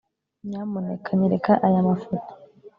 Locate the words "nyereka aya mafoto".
1.17-2.31